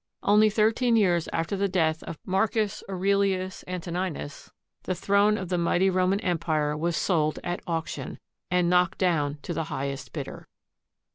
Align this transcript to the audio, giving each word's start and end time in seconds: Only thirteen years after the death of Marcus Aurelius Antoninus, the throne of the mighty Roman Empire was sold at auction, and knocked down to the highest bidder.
Only 0.23 0.49
thirteen 0.49 0.95
years 0.95 1.29
after 1.31 1.55
the 1.55 1.67
death 1.67 2.01
of 2.01 2.17
Marcus 2.25 2.83
Aurelius 2.89 3.63
Antoninus, 3.67 4.51
the 4.81 4.95
throne 4.95 5.37
of 5.37 5.49
the 5.49 5.59
mighty 5.59 5.91
Roman 5.91 6.19
Empire 6.21 6.75
was 6.75 6.97
sold 6.97 7.37
at 7.43 7.59
auction, 7.67 8.17
and 8.49 8.67
knocked 8.67 8.97
down 8.97 9.37
to 9.43 9.53
the 9.53 9.65
highest 9.65 10.11
bidder. 10.11 10.47